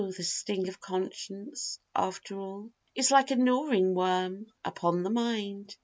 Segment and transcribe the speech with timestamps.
[0.17, 5.75] the sting of conscience, after all, Is like a gnawing worm upon the mind.